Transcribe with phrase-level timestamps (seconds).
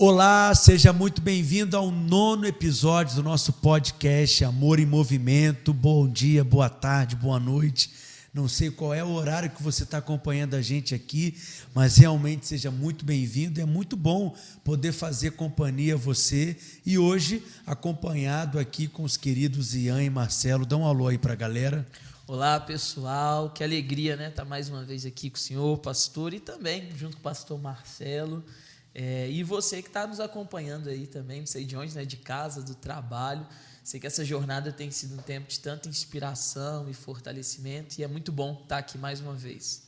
[0.00, 5.72] Olá, seja muito bem-vindo ao nono episódio do nosso podcast Amor em Movimento.
[5.72, 7.90] Bom dia, boa tarde, boa noite.
[8.32, 11.36] Não sei qual é o horário que você está acompanhando a gente aqui,
[11.74, 13.60] mas realmente seja muito bem-vindo.
[13.60, 19.74] É muito bom poder fazer companhia a você e hoje acompanhado aqui com os queridos
[19.74, 20.64] Ian e Marcelo.
[20.64, 21.84] Dá um alô aí para a galera.
[22.24, 23.50] Olá, pessoal.
[23.50, 24.28] Que alegria, né?
[24.28, 27.24] Estar tá mais uma vez aqui com o senhor, pastor, e também junto com o
[27.24, 28.44] pastor Marcelo.
[28.94, 32.16] É, e você que está nos acompanhando aí também, não sei de onde, né, de
[32.16, 33.46] casa, do trabalho.
[33.84, 38.08] Sei que essa jornada tem sido um tempo de tanta inspiração e fortalecimento e é
[38.08, 39.82] muito bom estar tá aqui mais uma vez.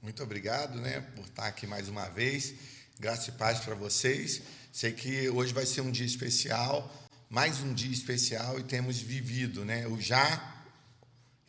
[0.00, 2.54] Muito obrigado, né, por estar aqui mais uma vez.
[2.98, 4.42] Graça e paz para vocês.
[4.72, 6.90] Sei que hoje vai ser um dia especial,
[7.28, 10.52] mais um dia especial e temos vivido, né, o já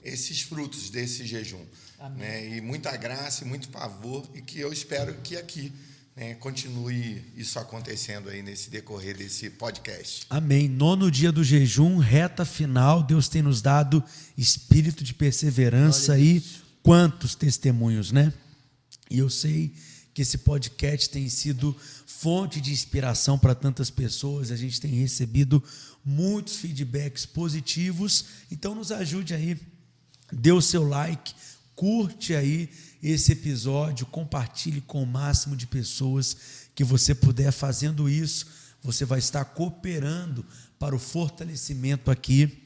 [0.04, 1.66] esses frutos desse jejum,
[1.98, 2.20] Amém.
[2.20, 2.48] né?
[2.58, 5.72] E muita graça e muito favor e que eu espero que aqui
[6.16, 10.26] né, continue isso acontecendo aí nesse decorrer desse podcast.
[10.30, 10.68] Amém.
[10.68, 14.04] Nono dia do jejum, reta final, Deus tem nos dado
[14.38, 16.44] espírito de perseverança e
[16.84, 18.32] quantos testemunhos, né?
[19.10, 19.74] E eu sei
[20.14, 25.64] que esse podcast tem sido fonte de inspiração para tantas pessoas, a gente tem recebido
[26.06, 29.60] muitos feedbacks positivos, então nos ajude aí,
[30.32, 31.34] dê o seu like,
[31.84, 32.70] curte aí
[33.04, 36.38] esse episódio, compartilhe com o máximo de pessoas
[36.74, 37.52] que você puder.
[37.52, 38.48] Fazendo isso,
[38.82, 40.46] você vai estar cooperando
[40.80, 42.58] para o fortalecimento aqui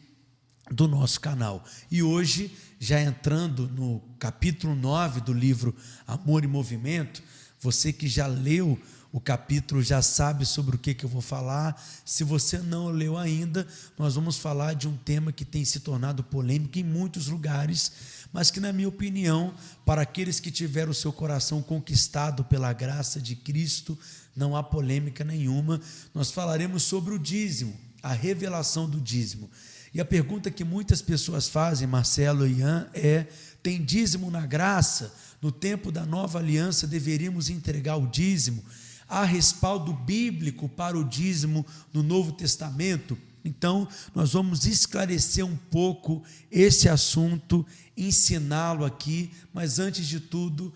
[0.69, 1.65] do nosso canal.
[1.89, 7.23] E hoje, já entrando no capítulo 9 do livro Amor e Movimento,
[7.59, 8.79] você que já leu
[9.17, 11.83] o capítulo já sabe sobre o que, que eu vou falar.
[12.05, 16.23] Se você não leu ainda, nós vamos falar de um tema que tem se tornado
[16.23, 17.91] polêmico em muitos lugares,
[18.31, 23.19] mas que, na minha opinião, para aqueles que tiveram o seu coração conquistado pela graça
[23.19, 23.97] de Cristo,
[24.35, 25.81] não há polêmica nenhuma.
[26.13, 29.49] Nós falaremos sobre o dízimo, a revelação do dízimo.
[29.95, 33.25] E a pergunta que muitas pessoas fazem, Marcelo e Ian, é:
[33.63, 35.11] tem dízimo na graça?
[35.41, 38.63] No tempo da nova aliança deveríamos entregar o dízimo?
[39.07, 43.17] Há respaldo bíblico para o dízimo no Novo Testamento?
[43.43, 47.65] Então, nós vamos esclarecer um pouco esse assunto,
[47.95, 50.73] ensiná-lo aqui, mas antes de tudo,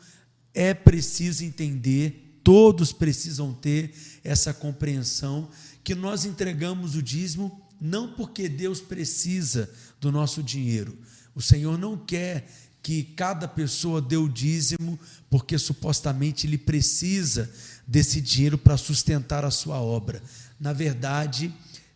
[0.53, 3.94] é preciso entender, todos precisam ter
[4.24, 5.50] essa compreensão
[5.84, 10.96] que nós entregamos o dízimo não porque Deus precisa do nosso dinheiro.
[11.34, 12.47] O Senhor não quer
[12.81, 15.00] que cada pessoa o dízimo
[15.30, 17.52] porque supostamente ele precisa
[17.88, 20.22] desse dinheiro para sustentar a sua obra.
[20.59, 21.53] Na verdade,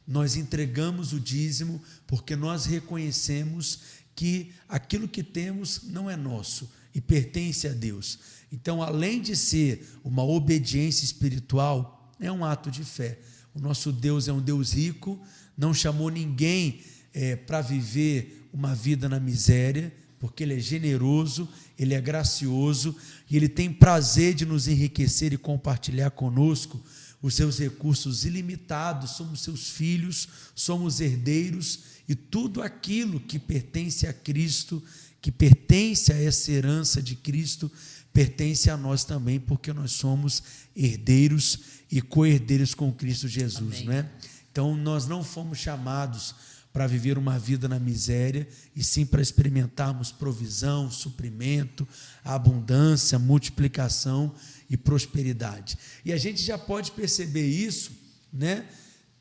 [0.07, 3.79] nós entregamos o dízimo porque nós reconhecemos
[4.15, 8.19] que aquilo que temos não é nosso e pertence a Deus.
[8.51, 13.19] Então, além de ser uma obediência espiritual, é um ato de fé.
[13.53, 15.19] O nosso Deus é um Deus rico,
[15.57, 16.81] não chamou ninguém
[17.13, 19.93] é, para viver uma vida na miséria,
[20.25, 21.47] porque Ele é generoso,
[21.77, 22.95] Ele é gracioso
[23.29, 26.81] e Ele tem prazer de nos enriquecer e compartilhar conosco
[27.21, 29.11] os seus recursos ilimitados.
[29.11, 34.81] Somos seus filhos, somos herdeiros e tudo aquilo que pertence a Cristo,
[35.21, 37.71] que pertence a essa herança de Cristo,
[38.11, 40.41] pertence a nós também, porque nós somos
[40.75, 41.59] herdeiros
[41.91, 43.85] e co-herdeiros com Cristo Jesus, Amém.
[43.85, 44.09] né?
[44.51, 46.33] Então nós não fomos chamados
[46.75, 51.87] para viver uma vida na miséria, e sim para experimentarmos provisão, suprimento,
[52.21, 54.35] abundância, multiplicação
[54.69, 55.77] e prosperidade.
[56.03, 57.93] E a gente já pode perceber isso,
[58.31, 58.67] né,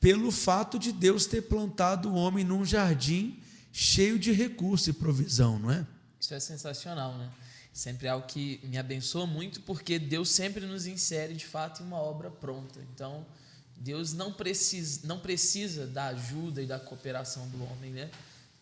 [0.01, 3.39] pelo fato de Deus ter plantado o homem num jardim
[3.73, 5.87] cheio de recursos e provisão, não é?
[6.19, 7.31] Isso é sensacional, né?
[7.73, 11.87] Sempre é algo que me abençoa muito, porque Deus sempre nos insere de fato em
[11.87, 12.81] uma obra pronta.
[12.93, 13.25] Então,
[13.77, 18.11] Deus não precisa, não precisa da ajuda e da cooperação do homem, né?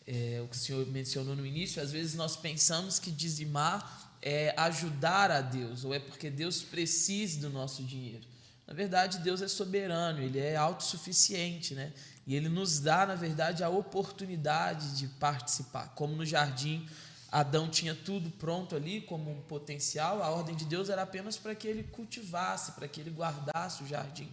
[0.06, 4.55] É, o que o senhor mencionou no início, às vezes nós pensamos que dizimar é
[4.56, 8.25] ajudar a Deus, ou é porque Deus precisa do nosso dinheiro.
[8.67, 11.93] Na verdade, Deus é soberano, Ele é autossuficiente, né?
[12.26, 15.88] E Ele nos dá, na verdade, a oportunidade de participar.
[15.94, 16.88] Como no jardim,
[17.32, 21.55] Adão tinha tudo pronto ali como um potencial, a ordem de Deus era apenas para
[21.55, 24.31] que ele cultivasse, para que ele guardasse o jardim.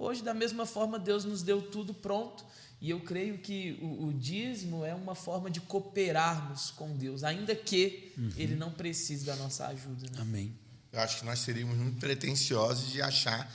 [0.00, 2.42] Hoje, da mesma forma, Deus nos deu tudo pronto
[2.80, 7.54] e eu creio que o, o dízimo é uma forma de cooperarmos com Deus, ainda
[7.54, 8.32] que uhum.
[8.34, 10.06] Ele não precise da nossa ajuda.
[10.10, 10.18] Né?
[10.18, 10.58] Amém.
[10.90, 13.52] Eu acho que nós seríamos muito pretensiosos de achar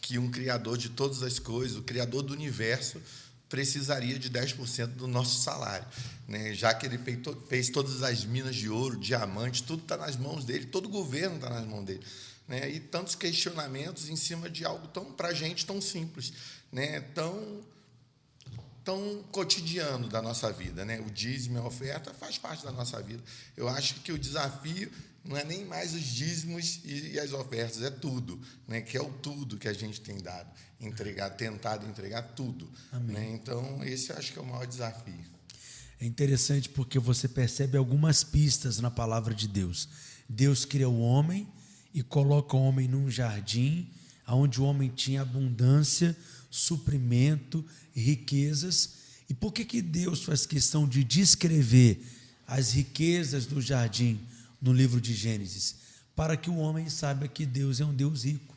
[0.00, 3.02] que um Criador de todas as coisas, o Criador do universo,
[3.48, 5.86] precisaria de 10% do nosso salário.
[6.28, 6.54] Né?
[6.54, 10.16] Já que ele fez, to fez todas as minas de ouro, diamante, tudo está nas
[10.16, 12.00] mãos dele, todo o governo está nas mãos dele.
[12.50, 12.68] Né?
[12.68, 16.32] E tantos questionamentos em cima de algo tão para a gente tão simples,
[16.72, 17.00] né?
[17.14, 17.60] Tão
[18.82, 21.00] tão cotidiano da nossa vida, né?
[21.00, 23.22] O dízimo, a oferta faz parte da nossa vida.
[23.56, 24.90] Eu acho que o desafio
[25.24, 28.80] não é nem mais os dízimos e, as ofertas, é tudo, né?
[28.80, 30.50] Que é o tudo que a gente tem dado,
[30.80, 32.68] entregar, tentado entregar tudo.
[32.92, 33.30] Né?
[33.30, 35.24] Então esse eu acho que é o maior desafio.
[36.00, 39.88] É interessante porque você percebe algumas pistas na palavra de Deus.
[40.28, 41.46] Deus cria o homem
[41.92, 43.88] e coloca o homem num jardim,
[44.26, 46.16] onde o homem tinha abundância,
[46.50, 47.64] suprimento,
[47.94, 48.94] riquezas.
[49.28, 52.04] E por que, que Deus faz questão de descrever
[52.46, 54.20] as riquezas do jardim
[54.60, 55.76] no livro de Gênesis?
[56.14, 58.56] Para que o homem saiba que Deus é um Deus rico.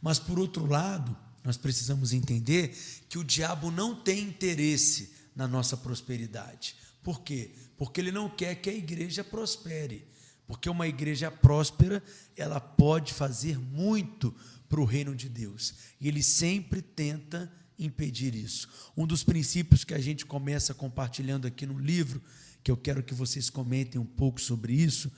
[0.00, 2.76] Mas, por outro lado, nós precisamos entender
[3.08, 6.76] que o diabo não tem interesse na nossa prosperidade.
[7.02, 7.50] Por quê?
[7.76, 10.06] Porque ele não quer que a igreja prospere.
[10.52, 12.02] Porque uma igreja próspera,
[12.36, 14.36] ela pode fazer muito
[14.68, 15.72] para o reino de Deus.
[15.98, 18.68] E ele sempre tenta impedir isso.
[18.94, 22.20] Um dos princípios que a gente começa compartilhando aqui no livro,
[22.62, 25.10] que eu quero que vocês comentem um pouco sobre isso,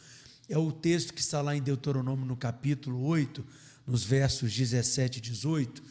[0.48, 3.44] é o texto que está lá em Deuteronômio no capítulo 8,
[3.84, 5.82] nos versos 17 e 18,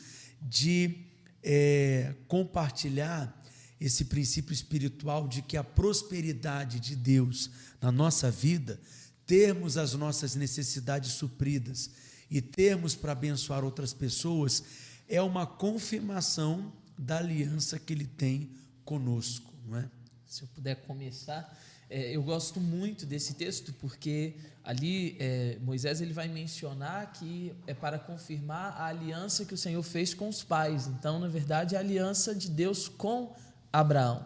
[0.42, 1.00] de
[1.44, 3.44] é, compartilhar
[3.78, 7.50] esse princípio espiritual de que a prosperidade de Deus
[7.82, 8.80] na nossa vida
[9.26, 11.90] termos as nossas necessidades supridas
[12.30, 14.64] e termos para abençoar outras pessoas
[15.08, 18.50] é uma confirmação da aliança que ele tem
[18.86, 19.90] conosco, não é?
[20.26, 21.56] Se eu puder começar,
[21.90, 27.74] é, eu gosto muito desse texto porque ali é, Moisés ele vai mencionar que é
[27.74, 30.88] para confirmar a aliança que o Senhor fez com os pais.
[30.88, 33.36] Então, na verdade, a aliança de Deus com
[33.72, 34.26] Abraão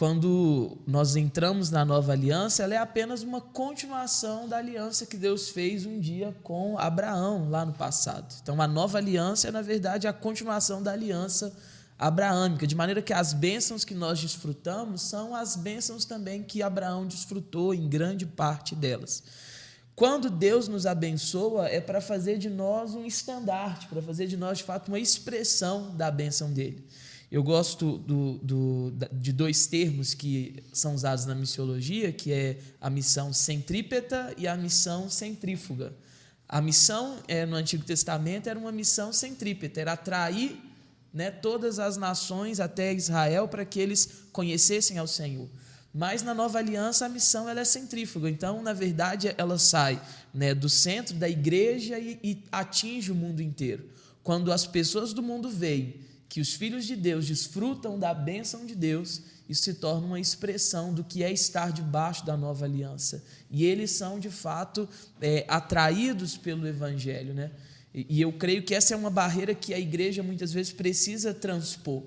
[0.00, 5.50] quando nós entramos na nova aliança, ela é apenas uma continuação da aliança que Deus
[5.50, 8.34] fez um dia com Abraão lá no passado.
[8.42, 11.54] Então, a nova aliança é, na verdade, a continuação da aliança
[11.98, 17.06] abraâmica, de maneira que as bênçãos que nós desfrutamos são as bênçãos também que Abraão
[17.06, 19.22] desfrutou em grande parte delas.
[19.94, 24.56] Quando Deus nos abençoa, é para fazer de nós um estandarte, para fazer de nós,
[24.56, 26.88] de fato, uma expressão da bênção dele.
[27.30, 32.90] Eu gosto do, do, de dois termos que são usados na missiologia, que é a
[32.90, 35.94] missão centrípeta e a missão centrífuga.
[36.48, 40.58] A missão é, no Antigo Testamento era uma missão centrípeta, era atrair
[41.14, 45.48] né, todas as nações até Israel para que eles conhecessem ao Senhor.
[45.94, 50.02] Mas na nova aliança a missão ela é centrífuga, então na verdade ela sai
[50.34, 53.88] né, do centro da igreja e, e atinge o mundo inteiro.
[54.24, 58.76] Quando as pessoas do mundo veem que os filhos de Deus desfrutam da bênção de
[58.76, 63.24] Deus, isso se torna uma expressão do que é estar debaixo da nova aliança.
[63.50, 64.88] E eles são, de fato,
[65.20, 67.34] é, atraídos pelo Evangelho.
[67.34, 67.50] Né?
[67.92, 71.34] E, e eu creio que essa é uma barreira que a igreja muitas vezes precisa
[71.34, 72.04] transpor.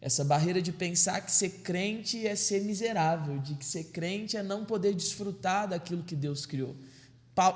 [0.00, 4.42] Essa barreira de pensar que ser crente é ser miserável, de que ser crente é
[4.42, 6.76] não poder desfrutar daquilo que Deus criou.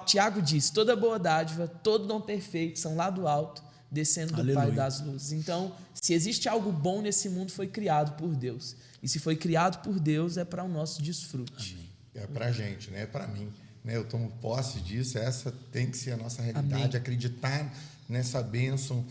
[0.05, 4.67] Tiago diz: toda boa dádiva, todo dom perfeito são lá do alto descendo do Aleluia.
[4.67, 5.33] Pai das luzes.
[5.33, 8.77] Então, se existe algo bom nesse mundo, foi criado por Deus.
[9.03, 11.75] E se foi criado por Deus, é para o nosso desfrute.
[11.75, 11.89] Amém.
[12.15, 13.03] É para a gente, né?
[13.03, 13.49] é para mim.
[13.85, 13.97] Né?
[13.97, 16.75] Eu tomo posse disso, essa tem que ser a nossa realidade.
[16.75, 16.97] Amém.
[16.97, 17.73] Acreditar
[18.09, 19.05] nessa bênção,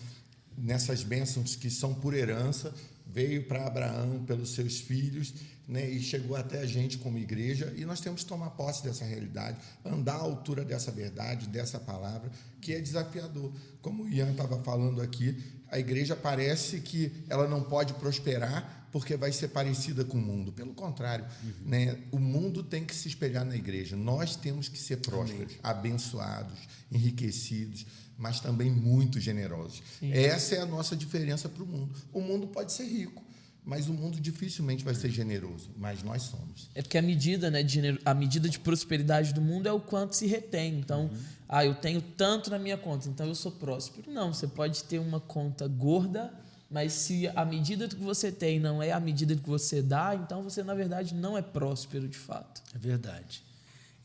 [0.58, 2.74] nessas bênçãos que são por herança,
[3.14, 5.34] veio para Abraão pelos seus filhos
[5.68, 9.04] né, e chegou até a gente como igreja, e nós temos que tomar posse dessa
[9.04, 13.52] realidade, andar à altura dessa verdade, dessa palavra, que é desafiador.
[13.82, 19.18] Como o Ian estava falando aqui, a igreja parece que ela não pode prosperar porque
[19.18, 20.54] vai ser parecida com o mundo.
[20.54, 21.52] Pelo contrário, uhum.
[21.66, 23.98] né, o mundo tem que se espelhar na igreja.
[23.98, 25.80] Nós temos que ser prósperos, Amém.
[25.80, 26.58] abençoados,
[26.90, 27.86] enriquecidos,
[28.18, 29.82] mas também muito generosos.
[30.00, 30.12] Sim.
[30.12, 31.94] Essa é a nossa diferença para o mundo.
[32.12, 33.24] O mundo pode ser rico,
[33.64, 36.70] mas o mundo dificilmente vai ser generoso, mas nós somos.
[36.74, 40.16] É porque a medida, né, de, a medida de prosperidade do mundo é o quanto
[40.16, 40.80] se retém.
[40.80, 41.18] Então, uhum.
[41.48, 44.12] ah, eu tenho tanto na minha conta, então eu sou próspero.
[44.12, 46.34] Não, você pode ter uma conta gorda,
[46.72, 50.42] mas se a medida que você tem não é a medida que você dá, então
[50.42, 52.64] você na verdade não é próspero de fato.
[52.74, 53.44] É verdade.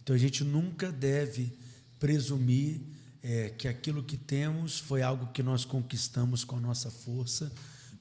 [0.02, 1.56] Então a gente nunca deve
[1.98, 2.80] presumir
[3.22, 7.52] é, que aquilo que temos foi algo que nós conquistamos com a nossa força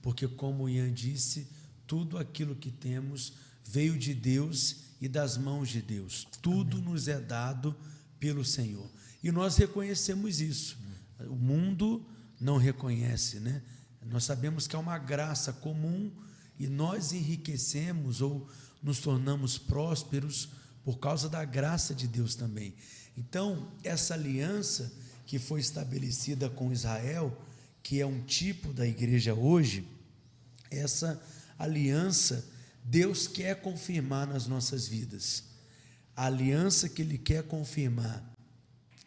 [0.02, 1.48] porque, como o Ian disse,
[1.86, 6.28] tudo aquilo que temos veio de Deus e das mãos de Deus.
[6.42, 6.90] Tudo Amém.
[6.90, 7.76] nos é dado
[8.20, 8.90] pelo Senhor.
[9.24, 10.78] E nós reconhecemos isso.
[11.20, 12.06] O mundo
[12.40, 13.62] não reconhece, né?
[14.04, 16.12] Nós sabemos que é uma graça comum
[16.58, 18.50] e nós enriquecemos ou
[18.82, 20.50] nos tornamos prósperos
[20.84, 22.74] por causa da graça de Deus também.
[23.16, 24.92] Então, essa aliança,
[25.32, 27.42] que foi estabelecida com Israel,
[27.82, 29.88] que é um tipo da igreja hoje,
[30.70, 31.24] essa
[31.58, 32.46] aliança
[32.84, 35.46] Deus quer confirmar nas nossas vidas.
[36.14, 38.22] A aliança que Ele quer confirmar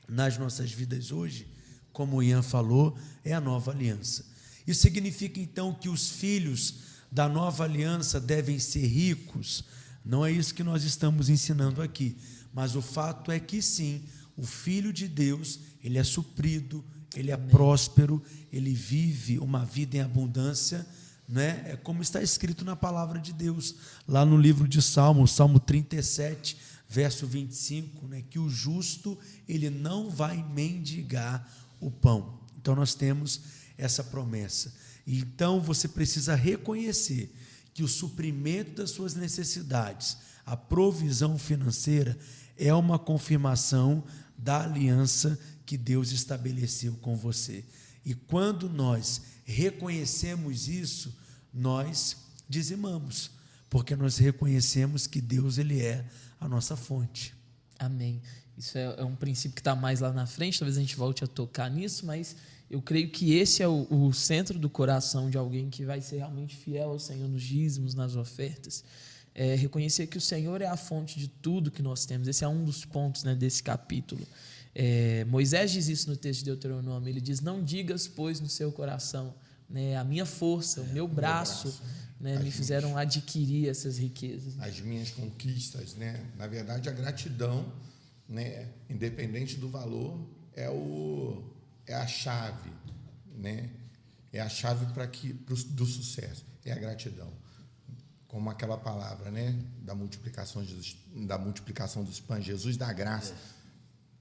[0.08, 1.46] nas nossas vidas hoje,
[1.92, 4.24] como o Ian falou, é a nova aliança.
[4.66, 6.76] Isso significa então que os filhos
[7.12, 9.62] da nova aliança devem ser ricos.
[10.02, 12.16] Não é isso que nós estamos ensinando aqui,
[12.50, 14.04] mas o fato é que sim,
[14.36, 18.22] o filho de Deus, ele é suprido, ele é próspero,
[18.52, 20.86] ele vive uma vida em abundância,
[21.28, 21.62] né?
[21.66, 23.76] É como está escrito na palavra de Deus,
[24.06, 26.56] lá no livro de Salmos, Salmo 37,
[26.88, 31.48] verso 25, né, que o justo ele não vai mendigar
[31.80, 32.40] o pão.
[32.60, 33.40] Então nós temos
[33.76, 34.72] essa promessa.
[35.06, 37.34] Então você precisa reconhecer
[37.72, 42.16] que o suprimento das suas necessidades, a provisão financeira
[42.56, 44.04] é uma confirmação
[44.44, 47.64] da aliança que Deus estabeleceu com você.
[48.04, 51.16] E quando nós reconhecemos isso,
[51.52, 53.30] nós dizimamos,
[53.70, 56.04] porque nós reconhecemos que Deus ele é
[56.38, 57.34] a nossa fonte.
[57.78, 58.20] Amém.
[58.56, 61.24] Isso é, é um princípio que está mais lá na frente, talvez a gente volte
[61.24, 62.36] a tocar nisso, mas
[62.70, 66.18] eu creio que esse é o, o, centro do coração de alguém que vai ser
[66.18, 68.84] realmente fiel ao Senhor nos dízimos, nas ofertas.
[69.34, 72.28] É reconhecer que o Senhor é a fonte de tudo que nós temos.
[72.28, 74.24] Esse é um dos pontos né, desse capítulo.
[74.74, 77.08] É, Moisés diz isso no texto de Deuteronômio.
[77.08, 79.34] Ele diz: Não digas, pois, no seu coração,
[79.68, 83.98] né, a minha força, o meu braço, meu braço né, me fizeram minhas, adquirir essas
[83.98, 84.58] riquezas.
[84.60, 86.24] As minhas conquistas, né?
[86.36, 87.72] Na verdade, a gratidão,
[88.28, 90.18] né, independente do valor,
[90.54, 91.42] é o
[91.86, 92.70] é a chave,
[93.36, 93.68] né?
[94.32, 97.30] É a chave para que pro, do sucesso, é a gratidão.
[98.34, 103.32] Como aquela palavra, né, da multiplicação dos, da multiplicação dos pães, Jesus dá graça.
[103.32, 103.36] É.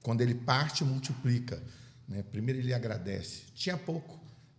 [0.04, 1.60] Quando ele parte, multiplica,
[2.06, 2.22] né?
[2.22, 3.42] Primeiro ele agradece.
[3.56, 4.16] Tinha pouco,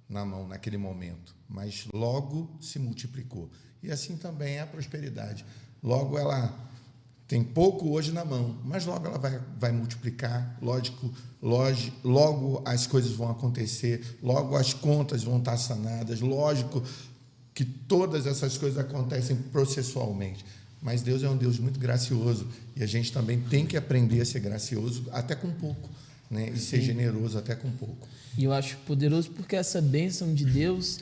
[0.09, 3.49] na mão naquele momento, mas logo se multiplicou.
[3.81, 5.45] E assim também é a prosperidade.
[5.81, 6.53] Logo ela
[7.25, 12.85] tem pouco hoje na mão, mas logo ela vai, vai multiplicar, lógico, logo, logo as
[12.85, 16.83] coisas vão acontecer, logo as contas vão estar sanadas, lógico
[17.55, 20.45] que todas essas coisas acontecem processualmente.
[20.81, 22.45] Mas Deus é um Deus muito gracioso
[22.75, 25.89] e a gente também tem que aprender a ser gracioso até com pouco
[26.29, 26.51] né?
[26.53, 28.07] e ser generoso até com pouco.
[28.37, 30.99] E eu acho poderoso porque essa bênção de Deus,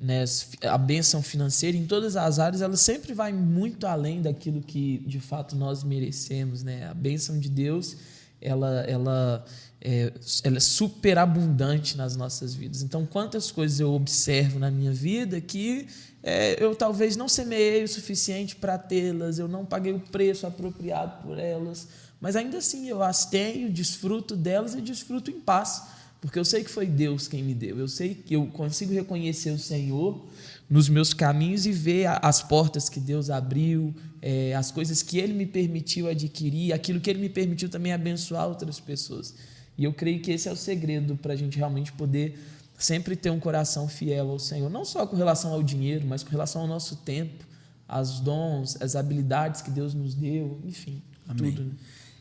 [0.00, 0.24] né,
[0.62, 5.18] a bênção financeira, em todas as áreas, ela sempre vai muito além daquilo que de
[5.18, 6.62] fato nós merecemos.
[6.62, 6.88] Né?
[6.88, 7.96] A bênção de Deus,
[8.40, 9.44] ela, ela,
[9.80, 10.12] é,
[10.44, 12.82] ela é super abundante nas nossas vidas.
[12.82, 15.86] Então, quantas coisas eu observo na minha vida que
[16.22, 21.22] é, eu talvez não semeei o suficiente para tê-las, eu não paguei o preço apropriado
[21.22, 21.86] por elas
[22.20, 25.82] mas ainda assim eu as tenho, desfruto delas e desfruto em paz,
[26.20, 27.78] porque eu sei que foi Deus quem me deu.
[27.78, 30.24] Eu sei que eu consigo reconhecer o Senhor
[30.68, 35.32] nos meus caminhos e ver as portas que Deus abriu, é, as coisas que Ele
[35.32, 39.34] me permitiu adquirir, aquilo que Ele me permitiu também abençoar outras pessoas.
[39.78, 42.38] E eu creio que esse é o segredo para a gente realmente poder
[42.78, 46.30] sempre ter um coração fiel ao Senhor, não só com relação ao dinheiro, mas com
[46.30, 47.44] relação ao nosso tempo,
[47.86, 51.52] aos dons, as habilidades que Deus nos deu, enfim, Amém.
[51.52, 51.64] tudo.
[51.64, 51.72] Né?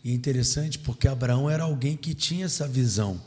[0.03, 3.19] E é interessante porque Abraão era alguém que tinha essa visão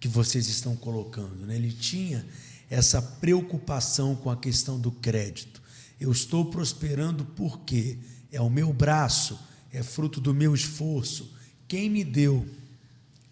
[0.00, 1.46] que vocês estão colocando.
[1.46, 1.54] Né?
[1.54, 2.26] Ele tinha
[2.70, 5.62] essa preocupação com a questão do crédito.
[6.00, 7.98] Eu estou prosperando porque
[8.32, 9.38] é o meu braço,
[9.72, 11.32] é fruto do meu esforço.
[11.68, 12.46] Quem me deu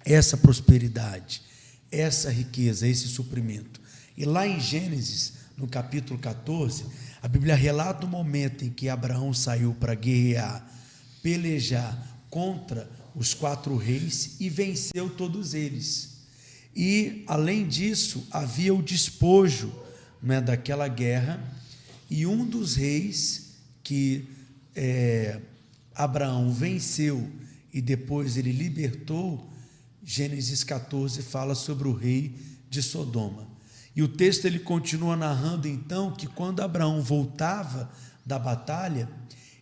[0.05, 1.43] essa prosperidade,
[1.91, 3.81] essa riqueza, esse suprimento?
[4.17, 6.85] E lá em Gênesis, no capítulo 14,
[7.21, 10.67] a Bíblia relata o momento em que Abraão saiu para guerrear,
[11.23, 16.12] pelejar, contra os quatro reis e venceu todos eles.
[16.75, 19.73] E, além disso, havia o despojo
[20.23, 21.43] né, daquela guerra,
[22.11, 24.29] e um dos reis que
[24.75, 25.41] é,
[25.95, 27.29] Abraão venceu
[27.73, 29.51] e depois ele libertou,
[30.05, 32.35] Gênesis 14 fala sobre o rei
[32.69, 33.49] de Sodoma.
[33.95, 37.91] E o texto ele continua narrando então que quando Abraão voltava
[38.25, 39.09] da batalha,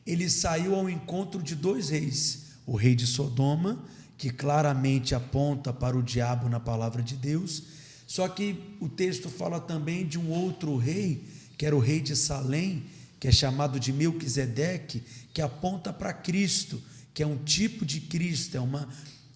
[0.07, 3.85] ele saiu ao encontro de dois reis, o rei de Sodoma,
[4.21, 7.63] que claramente aponta para o diabo na palavra de Deus.
[8.07, 11.25] Só que o texto fala também de um outro rei,
[11.57, 12.85] que era o rei de Salém,
[13.19, 16.83] que é chamado de Melquisedeque, que aponta para Cristo,
[17.15, 18.87] que é um tipo de Cristo, é uma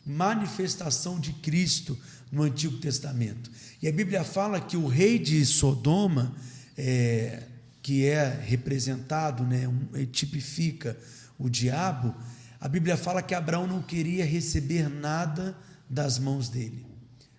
[0.05, 1.99] manifestação de Cristo
[2.31, 3.51] no Antigo Testamento.
[3.81, 6.37] E a Bíblia fala que o rei de Sodoma,
[6.77, 7.45] é,
[7.83, 10.95] que é representado, né, um, tipifica
[11.39, 12.15] o diabo,
[12.65, 15.55] a Bíblia fala que Abraão não queria receber nada
[15.87, 16.87] das mãos dele.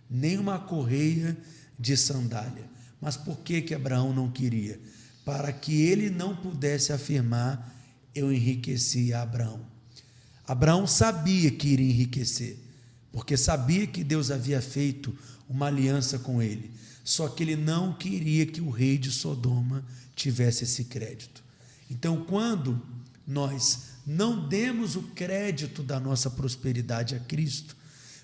[0.08, 1.36] nem uma correia
[1.80, 2.70] de sandália.
[3.02, 4.80] Mas por que que Abraão não queria?
[5.26, 7.76] Para que ele não pudesse afirmar:
[8.14, 9.66] eu enriqueci a Abraão.
[10.46, 12.60] Abraão sabia que iria enriquecer,
[13.12, 15.18] porque sabia que Deus havia feito
[15.50, 16.70] uma aliança com ele.
[17.04, 19.84] Só que ele não queria que o rei de Sodoma
[20.16, 21.44] tivesse esse crédito.
[21.90, 22.80] Então, quando
[23.26, 27.76] nós não demos o crédito da nossa prosperidade a Cristo,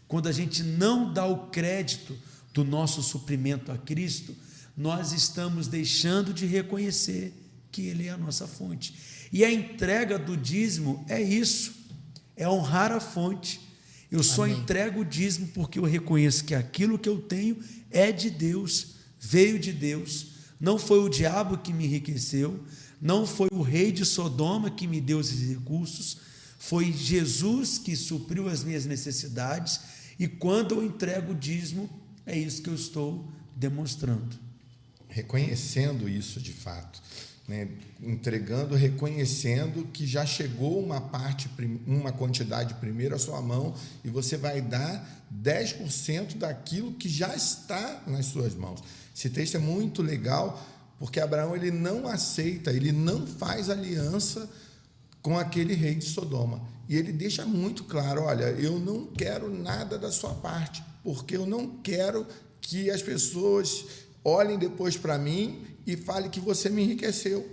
[0.07, 2.17] quando a gente não dá o crédito
[2.53, 4.35] do nosso suprimento a Cristo,
[4.75, 7.33] nós estamos deixando de reconhecer
[7.71, 8.93] que Ele é a nossa fonte.
[9.31, 11.73] E a entrega do dízimo é isso,
[12.35, 13.61] é honrar a fonte.
[14.11, 14.57] Eu só Amém.
[14.57, 17.57] entrego o dízimo porque eu reconheço que aquilo que eu tenho
[17.89, 20.27] é de Deus, veio de Deus,
[20.59, 22.61] não foi o diabo que me enriqueceu,
[23.01, 26.17] não foi o rei de Sodoma que me deu esses recursos,
[26.60, 29.79] foi Jesus que supriu as minhas necessidades,
[30.20, 31.89] e quando eu entrego o dízimo,
[32.24, 34.38] é isso que eu estou demonstrando.
[35.10, 37.01] Reconhecendo isso de fato,
[37.48, 37.67] né?
[38.00, 41.50] entregando, reconhecendo que já chegou uma parte,
[41.88, 48.03] uma quantidade primeiro à sua mão, e você vai dar 10% daquilo que já está
[48.05, 48.84] nas suas mãos.
[49.15, 50.63] Esse texto é muito legal
[51.01, 54.48] porque Abraão ele não aceita, ele não faz aliança
[55.20, 56.62] com aquele rei de Sodoma.
[56.88, 61.48] E ele deixa muito claro: olha, eu não quero nada da sua parte, porque eu
[61.48, 62.27] não quero
[62.62, 63.84] que as pessoas
[64.24, 67.51] olhem depois para mim e falem que você me enriqueceu.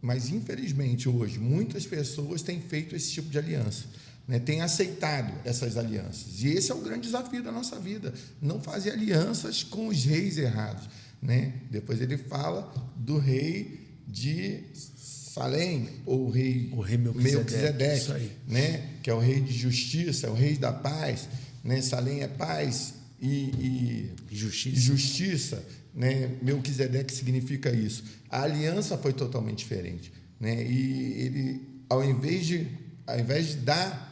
[0.00, 3.84] Mas, infelizmente, hoje, muitas pessoas têm feito esse tipo de aliança,
[4.26, 4.38] né?
[4.38, 6.42] têm aceitado essas alianças.
[6.42, 10.38] E esse é o grande desafio da nossa vida: não fazer alianças com os reis
[10.38, 10.88] errados.
[11.22, 11.52] Né?
[11.70, 18.96] Depois ele fala do rei de Salém, ou o rei, o rei Melquisedeque, né?
[19.02, 21.28] que é o rei de justiça, é o rei da paz.
[21.62, 21.80] Né?
[21.80, 24.80] Salém é paz e, e, justiça.
[24.80, 26.36] justiça né?
[26.42, 28.04] Melquisedeque significa isso.
[28.28, 30.12] A aliança foi totalmente diferente.
[30.40, 30.66] Né?
[30.66, 32.66] E ele, ao invés de,
[33.06, 34.10] ao invés de dar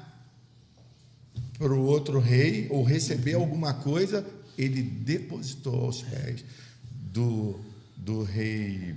[1.59, 4.25] para o outro rei ou receber alguma coisa,
[4.57, 6.45] ele depositou aos pés
[7.13, 7.59] do,
[7.97, 8.95] do rei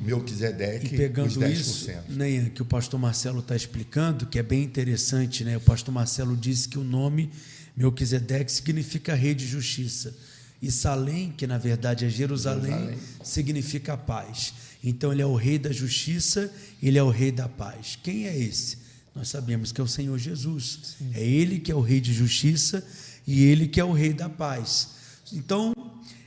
[0.00, 5.44] Melquisedeque, e pegando isso, né, que o pastor Marcelo está explicando, que é bem interessante,
[5.44, 5.56] né?
[5.56, 7.30] O pastor Marcelo disse que o nome
[7.76, 10.14] Melquisedeque significa rei de justiça.
[10.60, 14.54] E Salém, que na verdade é Jerusalém, Jerusalém, significa paz.
[14.84, 17.98] Então ele é o rei da justiça, ele é o rei da paz.
[18.00, 18.78] Quem é esse?
[19.14, 20.96] Nós sabemos que é o Senhor Jesus.
[20.98, 21.10] Sim.
[21.14, 22.84] É ele que é o rei de justiça
[23.26, 24.90] e ele que é o rei da paz.
[25.32, 25.72] Então,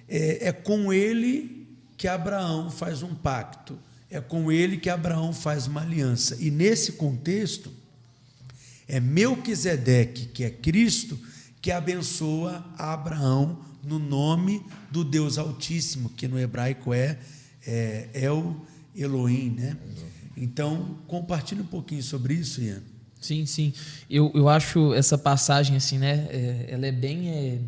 [0.08, 3.78] é, é com ele que Abraão faz um pacto,
[4.10, 6.38] é com ele que Abraão faz uma aliança.
[6.40, 7.72] E nesse contexto,
[8.88, 11.18] é Melquisedeque, que é Cristo,
[11.62, 17.18] que abençoa Abraão no nome do Deus Altíssimo, que no hebraico é,
[17.66, 18.56] é El
[18.96, 19.78] Elohim, né?
[20.38, 22.82] Então, compartilhe um pouquinho sobre isso, Ian.
[23.20, 23.74] Sim, sim.
[24.10, 26.28] Eu, eu acho essa passagem assim, né?
[26.30, 27.60] É, ela é bem é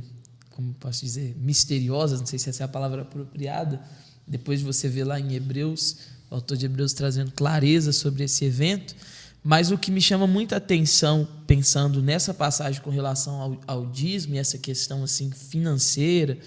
[0.57, 3.79] como posso dizer, misteriosas, não sei se essa é a palavra apropriada.
[4.27, 5.97] Depois você vê lá em Hebreus,
[6.31, 8.95] o autor de Hebreus trazendo clareza sobre esse evento.
[9.43, 14.33] Mas o que me chama muita atenção, pensando nessa passagem com relação ao, ao dízimo
[14.33, 16.39] e essa questão assim financeira,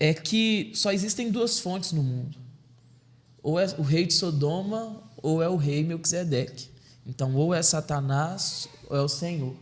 [0.00, 2.38] é que só existem duas fontes no mundo.
[3.42, 6.70] Ou é o rei de Sodoma, ou é o rei Melquisedeque.
[7.06, 9.54] Então, ou é Satanás, ou é o Senhor.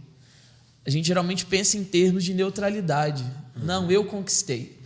[0.84, 3.24] A gente geralmente pensa em termos de neutralidade.
[3.56, 4.78] Não, eu conquistei.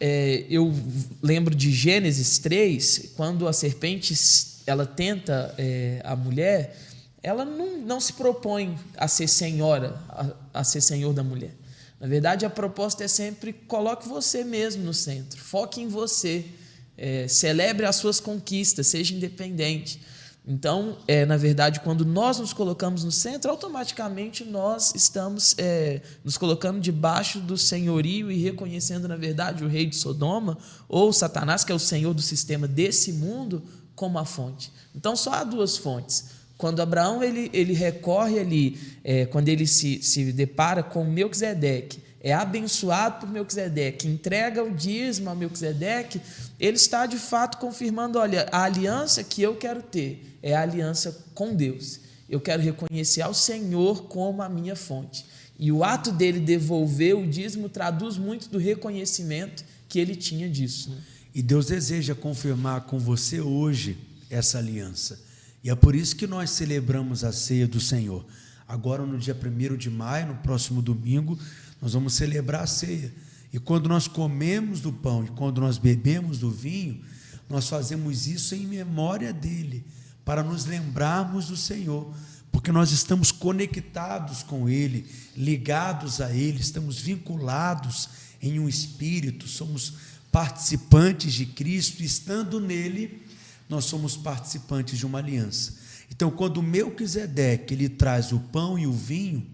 [0.00, 0.74] É, eu
[1.22, 4.14] lembro de Gênesis 3, quando a serpente
[4.66, 6.76] ela tenta é, a mulher,
[7.22, 11.54] ela não, não se propõe a ser senhora, a, a ser senhor da mulher.
[12.00, 16.44] Na verdade, a proposta é sempre coloque você mesmo no centro, foque em você,
[16.98, 20.00] é, celebre as suas conquistas, seja independente.
[20.46, 26.36] Então, é, na verdade, quando nós nos colocamos no centro, automaticamente nós estamos é, nos
[26.36, 31.72] colocando debaixo do senhorio e reconhecendo, na verdade, o rei de Sodoma ou Satanás, que
[31.72, 33.62] é o senhor do sistema desse mundo,
[33.94, 34.70] como a fonte.
[34.94, 36.26] Então, só há duas fontes.
[36.58, 42.34] Quando Abraão ele, ele recorre ali, é, quando ele se, se depara com Melquisedeque, é
[42.34, 46.20] abençoado por Melquisedeque, entrega o dízimo a Melquisedeque,
[46.60, 51.24] ele está de fato confirmando: olha, a aliança que eu quero ter é a aliança
[51.34, 52.00] com Deus.
[52.28, 55.24] Eu quero reconhecer ao Senhor como a minha fonte.
[55.58, 60.94] E o ato dele devolver o dízimo traduz muito do reconhecimento que ele tinha disso.
[61.34, 63.96] E Deus deseja confirmar com você hoje
[64.28, 65.18] essa aliança.
[65.62, 68.22] E é por isso que nós celebramos a ceia do Senhor.
[68.68, 71.38] Agora, no dia 1 de maio, no próximo domingo,
[71.80, 73.10] nós vamos celebrar a ceia.
[73.50, 77.00] E quando nós comemos do pão e quando nós bebemos do vinho,
[77.48, 79.84] nós fazemos isso em memória dele,
[80.24, 82.12] para nos lembrarmos do Senhor,
[82.50, 85.06] porque nós estamos conectados com ele,
[85.36, 88.08] ligados a ele, estamos vinculados
[88.40, 89.94] em um espírito, somos
[90.30, 93.22] participantes de Cristo, estando nele,
[93.68, 95.74] nós somos participantes de uma aliança.
[96.10, 99.46] Então, quando Melquisedeque ele traz o pão e o vinho,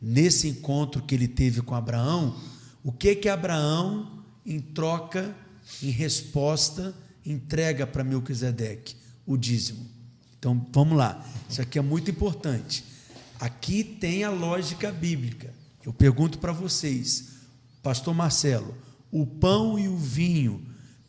[0.00, 2.36] nesse encontro que ele teve com Abraão,
[2.82, 5.34] o que que Abraão, em troca,
[5.82, 8.96] em resposta, entrega para Melquisedeque?
[9.24, 10.01] O dízimo.
[10.42, 11.24] Então, vamos lá.
[11.48, 12.84] Isso aqui é muito importante.
[13.38, 15.54] Aqui tem a lógica bíblica.
[15.84, 17.28] Eu pergunto para vocês,
[17.80, 18.76] Pastor Marcelo,
[19.08, 20.60] o pão e o vinho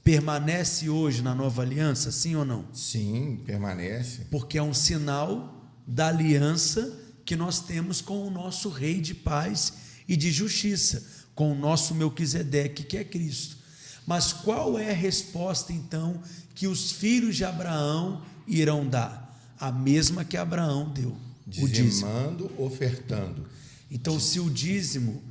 [0.04, 2.66] permanece hoje na nova aliança, sim ou não?
[2.76, 4.28] Sim, permanece.
[4.30, 9.74] Porque é um sinal da aliança que nós temos com o nosso rei de paz
[10.08, 13.58] e de justiça, com o nosso Melquisedeque, que é Cristo.
[14.06, 16.22] Mas qual é a resposta então
[16.54, 19.23] que os filhos de Abraão irão dar?
[19.64, 21.16] A mesma que Abraão deu.
[21.48, 23.46] Dizimando, ofertando.
[23.90, 25.24] Então, se o dízimo,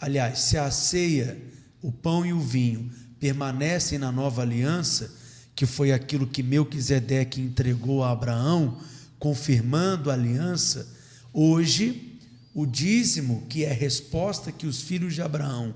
[0.00, 1.36] aliás, se a ceia
[1.82, 5.12] o pão e o vinho permanecem na nova aliança,
[5.56, 8.78] que foi aquilo que Melquisedeque entregou a Abraão,
[9.18, 10.88] confirmando a aliança,
[11.32, 12.20] hoje
[12.54, 15.74] o dízimo, que é a resposta que os filhos de Abraão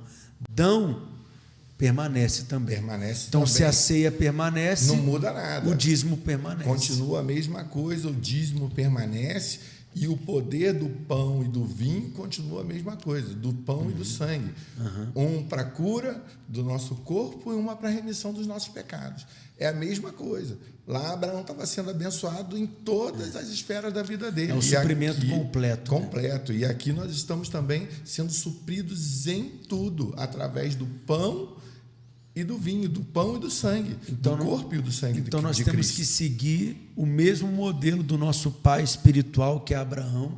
[0.50, 1.09] dão,
[1.77, 2.77] permanece também.
[2.77, 3.55] Permanece então, também.
[3.55, 5.69] se a ceia permanece, não muda nada.
[5.69, 6.69] O dízimo permanece.
[6.69, 9.61] Continua a mesma coisa, o dízimo permanece
[9.95, 13.91] e o poder do pão e do vinho continua a mesma coisa, do pão uhum.
[13.91, 14.05] e do uhum.
[14.05, 14.55] sangue.
[14.79, 15.39] Uhum.
[15.39, 19.25] Um para a cura do nosso corpo e uma para a remissão dos nossos pecados.
[19.59, 20.59] É a mesma coisa.
[20.87, 24.53] Lá Abraão estava sendo abençoado em todas as esferas da vida dele.
[24.53, 25.93] É o suprimento aqui, completo.
[25.93, 26.01] Né?
[26.01, 26.53] Completo.
[26.53, 26.59] Né?
[26.59, 31.57] E aqui nós estamos também sendo supridos em tudo, através do pão
[32.37, 35.38] e do vinho, do pão e do sangue, então, do corpo e do sangue Então
[35.38, 35.97] de, nós de temos Cristo.
[35.97, 40.37] que seguir o mesmo modelo do nosso pai espiritual que é Abraão.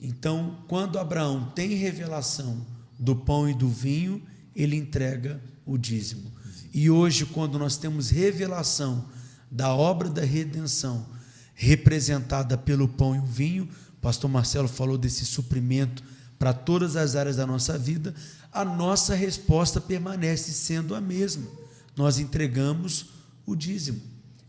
[0.00, 2.64] Então, quando Abraão tem revelação
[2.98, 4.22] do pão e do vinho,
[4.54, 6.30] ele entrega o dízimo.
[6.72, 9.08] E hoje, quando nós temos revelação
[9.50, 11.06] da obra da redenção
[11.54, 16.02] representada pelo pão e o vinho, o pastor Marcelo falou desse suprimento
[16.38, 18.14] para todas as áreas da nossa vida,
[18.50, 21.46] a nossa resposta permanece sendo a mesma.
[21.94, 23.10] Nós entregamos
[23.44, 24.00] o dízimo.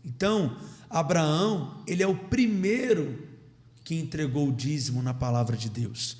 [0.04, 0.56] Então,
[0.88, 3.28] Abraão, ele é o primeiro
[3.84, 6.16] que entregou o dízimo na palavra de Deus,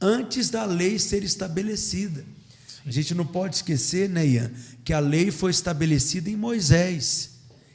[0.00, 2.24] antes da lei ser estabelecida.
[2.86, 4.50] A gente não pode esquecer, né, Ian,
[4.84, 7.30] que a lei foi estabelecida em Moisés.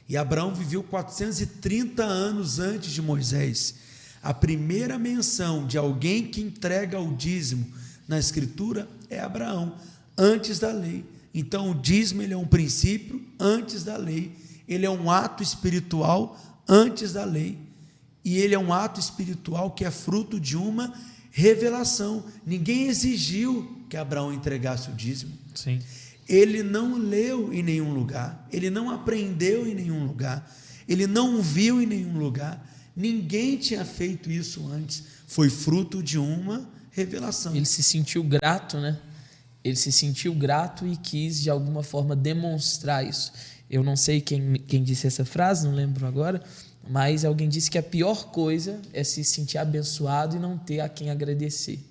[0.08, 3.74] E Abraão viveu 430 anos antes de Moisés.
[4.22, 7.66] A primeira menção de alguém que entrega o dízimo
[8.08, 9.76] na Escritura é Abraão,
[10.16, 11.04] antes da lei.
[11.34, 14.32] Então, o dízimo ele é um princípio antes da lei,
[14.66, 17.58] ele é um ato espiritual antes da lei,
[18.24, 20.92] e ele é um ato espiritual que é fruto de uma
[21.30, 22.24] revelação.
[22.44, 25.32] Ninguém exigiu que Abraão entregasse o dízimo.
[25.54, 25.80] Sim.
[26.28, 30.50] Ele não leu em nenhum lugar, ele não aprendeu em nenhum lugar,
[30.88, 32.68] ele não viu em nenhum lugar.
[32.94, 35.04] Ninguém tinha feito isso antes.
[35.26, 37.54] Foi fruto de uma revelação.
[37.54, 38.98] Ele se sentiu grato, né?
[39.62, 43.32] Ele se sentiu grato e quis, de alguma forma, demonstrar isso.
[43.68, 46.42] Eu não sei quem, quem disse essa frase, não lembro agora,
[46.88, 50.88] mas alguém disse que a pior coisa é se sentir abençoado e não ter a
[50.88, 51.84] quem agradecer.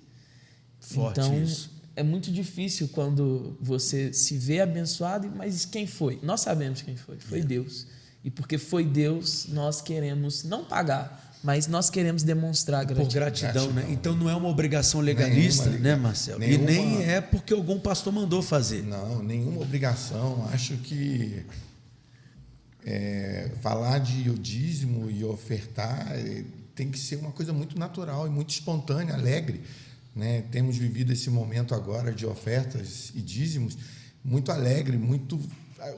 [0.80, 1.70] Forte então, isso.
[1.96, 6.20] É muito difícil quando você se vê abençoado, mas quem foi?
[6.22, 7.18] Nós sabemos quem foi.
[7.18, 7.42] Foi é.
[7.42, 7.86] Deus.
[8.22, 13.06] E porque foi Deus, nós queremos não pagar, mas nós queremos demonstrar gratidão.
[13.06, 13.86] Por gratidão, né?
[13.88, 16.38] Então não é uma obrigação legalista, nenhuma, né, Marcelo?
[16.40, 18.82] Nenhuma, e nem é porque algum pastor mandou fazer.
[18.82, 20.46] Não, nenhuma obrigação.
[20.52, 21.46] Acho que
[22.84, 28.30] é, falar de dízimo e ofertar é, tem que ser uma coisa muito natural e
[28.30, 29.62] muito espontânea, alegre.
[30.16, 30.40] Né?
[30.50, 33.76] Temos vivido esse momento agora de ofertas e dízimos
[34.24, 35.38] muito alegre, muito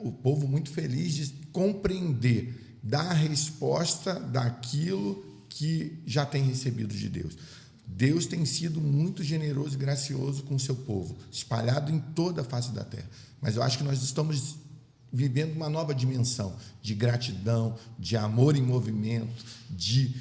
[0.02, 7.38] o povo muito feliz de compreender, dar resposta daquilo que já tem recebido de Deus.
[7.86, 12.44] Deus tem sido muito generoso e gracioso com o seu povo, espalhado em toda a
[12.44, 13.08] face da terra.
[13.40, 14.56] Mas eu acho que nós estamos
[15.12, 20.14] vivendo uma nova dimensão de gratidão, de amor em movimento, de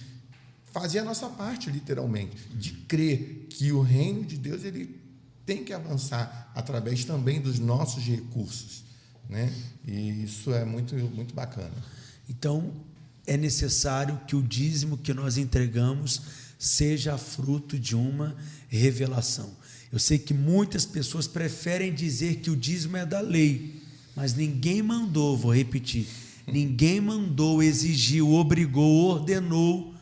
[0.72, 5.00] fazer a nossa parte, literalmente, de crer que o reino de Deus ele
[5.46, 8.84] tem que avançar através também dos nossos recursos,
[9.30, 9.54] né?
[9.86, 11.74] E isso é muito muito bacana.
[12.30, 12.74] Então,
[13.26, 16.22] é necessário que o dízimo que nós entregamos
[16.60, 18.36] seja fruto de uma
[18.68, 19.50] revelação.
[19.92, 23.82] Eu sei que muitas pessoas preferem dizer que o dízimo é da lei,
[24.16, 26.08] mas ninguém mandou, vou repetir,
[26.46, 29.94] ninguém mandou, exigiu, obrigou, ordenou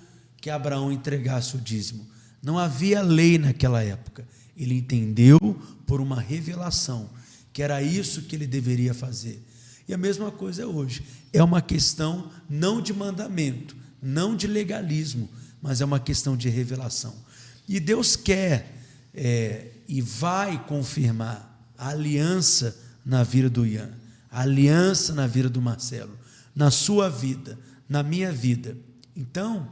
[0.41, 2.05] que Abraão entregasse o dízimo.
[2.45, 4.23] Não havia lei naquela época.
[4.55, 5.39] Ele entendeu
[5.87, 7.09] por uma revelação
[7.51, 9.43] que era isso que ele deveria fazer.
[9.87, 11.03] E a mesma coisa é hoje.
[11.33, 15.27] É uma questão não de mandamento, não de legalismo,
[15.59, 17.15] mas é uma questão de revelação.
[17.67, 18.77] E Deus quer
[19.11, 23.89] é, e vai confirmar a aliança na vida do Ian,
[24.29, 26.15] a aliança na vida do Marcelo,
[26.55, 27.57] na sua vida,
[27.89, 28.77] na minha vida.
[29.15, 29.67] Então,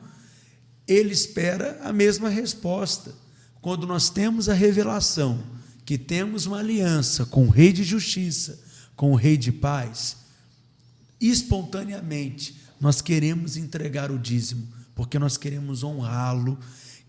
[0.88, 3.13] ele espera a mesma resposta.
[3.62, 5.41] Quando nós temos a revelação
[5.86, 8.60] que temos uma aliança com o Rei de Justiça,
[8.96, 10.17] com o Rei de Paz,
[11.19, 16.60] espontaneamente nós queremos entregar o dízimo, porque nós queremos honrá-lo,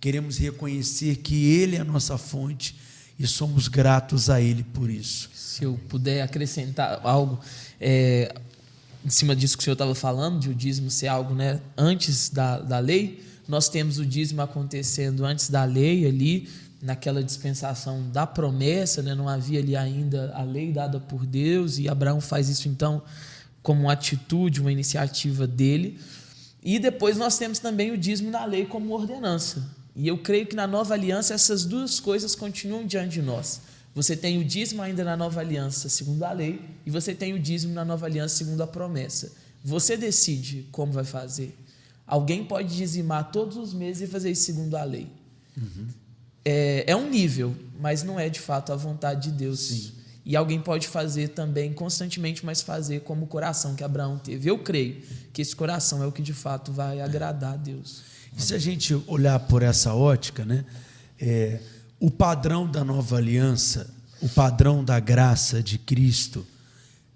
[0.01, 2.77] queremos reconhecer que Ele é a nossa fonte
[3.19, 5.31] e somos gratos a Ele por isso.
[5.35, 7.41] Se eu puder acrescentar algo,
[7.81, 8.33] é,
[9.05, 12.29] em cima disso que o senhor estava falando, de o dízimo ser algo né, antes
[12.29, 16.49] da, da lei, nós temos o dízimo acontecendo antes da lei ali,
[16.81, 19.15] naquela dispensação da promessa, né?
[19.15, 23.03] não havia ali ainda a lei dada por Deus, e Abraão faz isso então
[23.63, 25.99] como uma atitude, uma iniciativa dele.
[26.63, 29.67] E depois nós temos também o dízimo na lei como ordenança.
[29.97, 33.61] E eu creio que na nova aliança essas duas coisas continuam diante de nós.
[33.95, 37.39] Você tem o dízimo ainda na nova aliança, segundo a lei, e você tem o
[37.39, 39.33] dízimo na nova aliança, segundo a promessa.
[39.63, 41.57] Você decide como vai fazer.
[42.07, 45.09] Alguém pode dizimar todos os meses e fazer isso segundo a lei.
[45.57, 45.87] Uhum.
[46.45, 49.61] É, é, um nível, mas não é de fato a vontade de Deus.
[49.61, 49.93] Sim.
[50.27, 54.51] E alguém pode fazer também constantemente, mas fazer como o coração que Abraão teve.
[54.51, 58.03] Eu creio que esse coração é o que de fato vai agradar a Deus.
[58.37, 60.65] E se a gente olhar por essa ótica, né,
[61.21, 61.61] é,
[62.01, 66.47] o padrão da nova aliança, o padrão da graça de Cristo,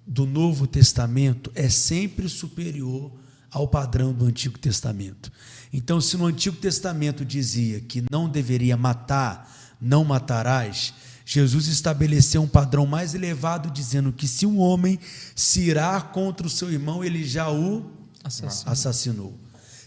[0.07, 3.11] do Novo Testamento, é sempre superior
[3.51, 5.31] ao padrão do Antigo Testamento.
[5.73, 12.49] Então, se no Antigo Testamento dizia que não deveria matar, não matarás, Jesus estabeleceu um
[12.49, 14.99] padrão mais elevado, dizendo que se um homem
[15.35, 17.91] se irá contra o seu irmão, ele já o
[18.25, 18.73] assassinou.
[18.73, 19.39] assassinou.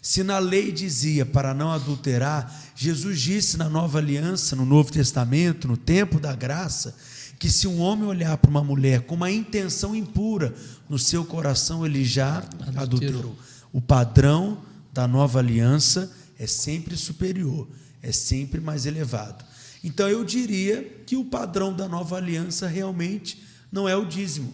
[0.01, 5.67] Se na lei dizia para não adulterar, Jesus disse na nova aliança, no Novo Testamento,
[5.67, 6.95] no tempo da graça,
[7.37, 10.53] que se um homem olhar para uma mulher com uma intenção impura
[10.87, 12.81] no seu coração, ele já adulterou.
[12.81, 13.35] adulterou.
[13.71, 14.57] O padrão
[14.93, 17.67] da nova aliança é sempre superior,
[18.01, 19.45] é sempre mais elevado.
[19.83, 24.53] Então eu diria que o padrão da nova aliança realmente não é o dízimo,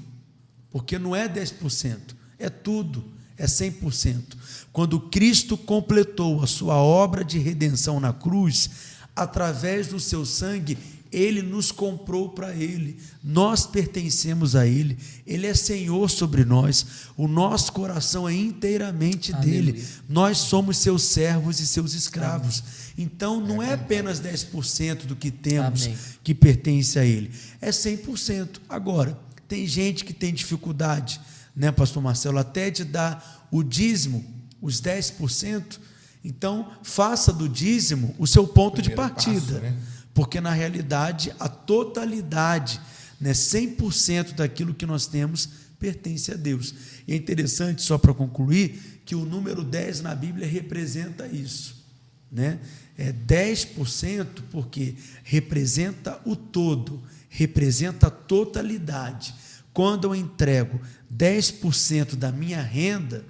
[0.70, 1.98] porque não é 10%,
[2.38, 3.04] é tudo,
[3.38, 4.38] é 100%.
[4.72, 8.70] Quando Cristo completou a sua obra de redenção na cruz,
[9.16, 10.78] através do seu sangue,
[11.12, 17.28] ele nos comprou para Ele, nós pertencemos a Ele, Ele é Senhor sobre nós, o
[17.28, 19.62] nosso coração é inteiramente Aleluia.
[19.62, 22.62] dele, nós somos seus servos e seus escravos.
[22.62, 22.74] Amém.
[22.98, 25.98] Então não é, é apenas 10% do que temos Amém.
[26.24, 28.60] que pertence a Ele, é 100%.
[28.68, 29.18] Agora,
[29.48, 31.22] tem gente que tem dificuldade,
[31.56, 34.26] né, Pastor Marcelo, até de dar o dízimo,
[34.62, 35.80] os 10%.
[36.24, 39.54] Então, faça do dízimo o seu ponto Primeiro de partida.
[39.54, 39.78] Passo, né?
[40.18, 42.82] Porque na realidade a totalidade,
[43.22, 46.74] né, 100% daquilo que nós temos pertence a Deus.
[47.08, 51.86] E é interessante, só para concluir, que o número 10 na Bíblia representa isso.
[52.32, 52.58] Né?
[52.98, 57.00] É 10% porque representa o todo,
[57.30, 59.36] representa a totalidade.
[59.72, 60.82] Quando eu entrego
[61.16, 63.24] 10% da minha renda,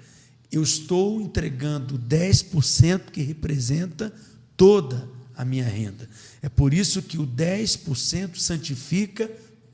[0.49, 4.13] eu estou entregando 10% que representa
[4.55, 6.09] toda a minha renda.
[6.41, 9.29] É por isso que o 10% santifica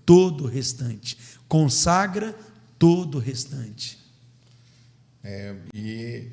[0.06, 2.36] todo o restante, consagra
[2.78, 3.97] todo o restante.
[5.23, 6.28] É, e,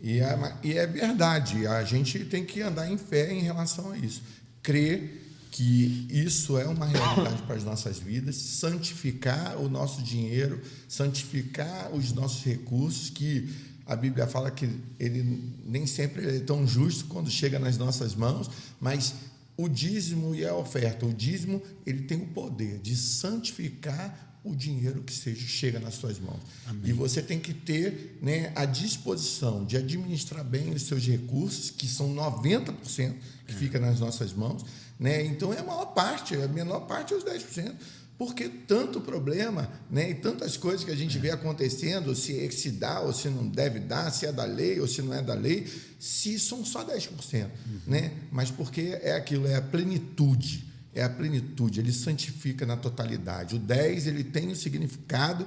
[0.00, 3.98] e, é, e é verdade, a gente tem que andar em fé em relação a
[3.98, 4.22] isso.
[4.62, 11.90] Crer que isso é uma realidade para as nossas vidas, santificar o nosso dinheiro, santificar
[11.94, 13.48] os nossos recursos, que
[13.86, 14.68] a Bíblia fala que
[14.98, 19.14] ele nem sempre é tão justo quando chega nas nossas mãos, mas
[19.56, 25.02] o dízimo e a oferta, o dízimo, ele tem o poder de santificar o dinheiro
[25.02, 26.40] que seja, chega nas suas mãos.
[26.66, 26.90] Amém.
[26.90, 31.88] E você tem que ter né, a disposição de administrar bem os seus recursos, que
[31.88, 33.14] são 90%
[33.46, 33.56] que é.
[33.56, 34.64] fica nas nossas mãos.
[35.00, 35.24] Né?
[35.24, 37.74] Então é a maior parte, a menor parte é os 10%.
[38.18, 42.70] Porque tanto problema né, e tantas coisas que a gente vê acontecendo, se, é se
[42.70, 45.34] dá ou se não deve dar, se é da lei ou se não é da
[45.34, 45.66] lei,
[45.98, 47.10] se são só 10%.
[47.44, 47.50] Uhum.
[47.86, 48.12] Né?
[48.32, 50.64] Mas porque é aquilo, é a plenitude.
[50.94, 53.54] é a plenitude, ele santifica na totalidade.
[53.54, 55.46] O 10 ele tem um significado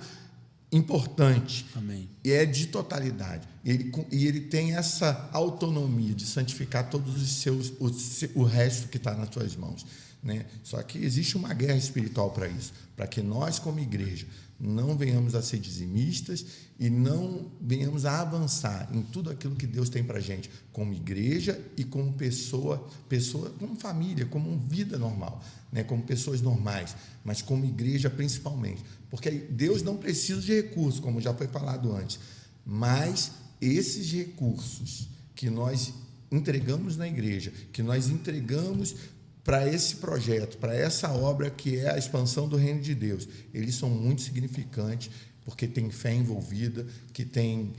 [0.71, 1.65] importante.
[1.75, 2.07] Amém.
[2.23, 3.47] E é de totalidade.
[3.69, 8.97] Ele, e ele tem essa autonomia de santificar todos os seus o, o resto que
[8.97, 9.85] está nas suas mãos.
[10.23, 10.47] Né?
[10.63, 14.25] Só que existe uma guerra espiritual para isso, para que nós, como igreja,
[14.59, 16.45] não venhamos a ser dizimistas
[16.79, 21.61] e não venhamos a avançar em tudo aquilo que Deus tem para gente, como igreja
[21.77, 25.83] e como pessoa, pessoa, como família, como vida normal, né?
[25.83, 28.83] como pessoas normais, mas como igreja principalmente.
[29.11, 32.19] Porque Deus não precisa de recursos, como já foi falado antes,
[32.65, 35.93] mas esses recursos que nós
[36.31, 38.95] entregamos na igreja, que nós entregamos
[39.43, 43.27] para esse projeto, para essa obra que é a expansão do reino de Deus.
[43.53, 45.09] Eles são muito significantes,
[45.43, 47.73] porque tem fé envolvida, que tem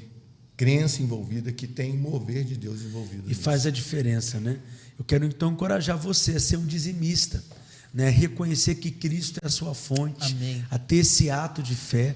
[0.57, 3.23] crença envolvida, que tem mover de Deus envolvido.
[3.27, 3.41] E nisso.
[3.41, 4.59] faz a diferença, né?
[4.99, 7.43] Eu quero então encorajar você a ser um dizimista,
[7.95, 8.11] né?
[8.11, 10.65] Reconhecer que Cristo é a sua fonte, Amém.
[10.71, 12.15] a ter esse ato de fé.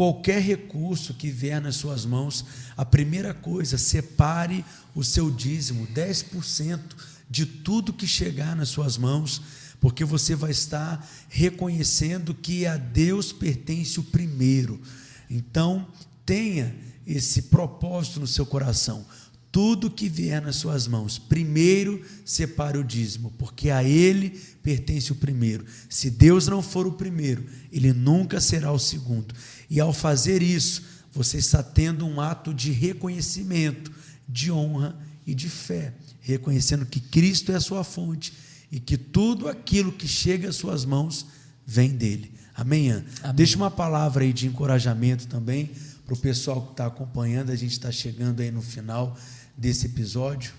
[0.00, 2.42] Qualquer recurso que vier nas suas mãos,
[2.74, 6.80] a primeira coisa, separe o seu dízimo, 10%
[7.28, 9.42] de tudo que chegar nas suas mãos,
[9.78, 14.80] porque você vai estar reconhecendo que a Deus pertence o primeiro.
[15.28, 15.86] Então,
[16.24, 16.74] tenha
[17.06, 19.04] esse propósito no seu coração.
[19.52, 24.30] Tudo que vier nas suas mãos, primeiro separe o dízimo, porque a Ele
[24.62, 25.64] pertence o primeiro.
[25.88, 29.34] Se Deus não for o primeiro, Ele nunca será o segundo.
[29.68, 30.82] E ao fazer isso,
[31.12, 33.90] você está tendo um ato de reconhecimento,
[34.28, 38.32] de honra e de fé reconhecendo que Cristo é a sua fonte
[38.70, 41.26] e que tudo aquilo que chega às suas mãos
[41.66, 42.32] vem dele.
[42.54, 42.92] Amém?
[42.92, 43.34] Amém.
[43.34, 45.70] Deixa uma palavra aí de encorajamento também
[46.04, 47.50] para o pessoal que está acompanhando.
[47.50, 49.16] A gente está chegando aí no final
[49.60, 50.54] desse episódio.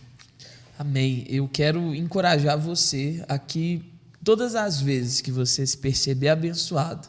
[0.77, 1.25] Amém.
[1.27, 3.83] Eu quero encorajar você aqui,
[4.23, 7.07] todas as vezes que você se perceber abençoado,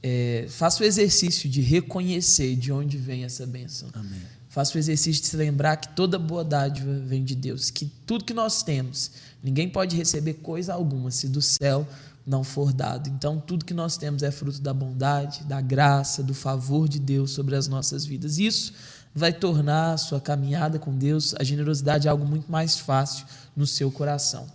[0.00, 3.88] é, faça o exercício de reconhecer de onde vem essa bênção.
[3.92, 4.22] Amém.
[4.48, 8.24] Faça o exercício de se lembrar que toda boa dádiva vem de Deus, que tudo
[8.24, 9.10] que nós temos,
[9.42, 11.86] ninguém pode receber coisa alguma se do céu
[12.24, 13.08] não for dado.
[13.08, 17.30] Então, tudo que nós temos é fruto da bondade, da graça, do favor de Deus
[17.30, 18.38] sobre as nossas vidas.
[18.38, 18.72] Isso
[19.16, 23.26] vai tornar a sua caminhada com Deus, a generosidade, algo muito mais fácil
[23.56, 24.46] no seu coração.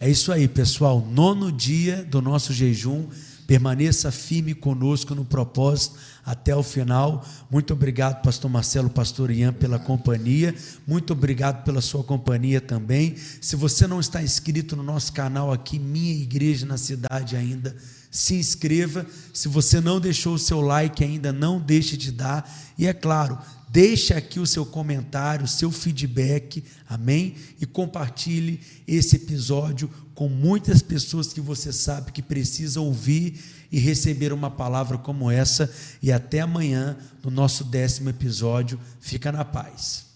[0.00, 1.00] É isso aí, pessoal.
[1.00, 3.06] Nono dia do nosso jejum.
[3.48, 7.24] Permaneça firme conosco no propósito até o final.
[7.50, 10.54] Muito obrigado, pastor Marcelo, pastor Ian, pela companhia.
[10.86, 13.16] Muito obrigado pela sua companhia também.
[13.40, 17.74] Se você não está inscrito no nosso canal aqui, Minha Igreja na Cidade ainda,
[18.10, 19.06] se inscreva.
[19.32, 22.46] Se você não deixou o seu like ainda, não deixe de dar.
[22.76, 23.38] E é claro,
[23.70, 27.34] Deixe aqui o seu comentário, o seu feedback, amém?
[27.60, 33.38] E compartilhe esse episódio com muitas pessoas que você sabe que precisam ouvir
[33.70, 35.70] e receber uma palavra como essa.
[36.02, 38.80] E até amanhã, no nosso décimo episódio.
[39.00, 40.06] Fica na paz.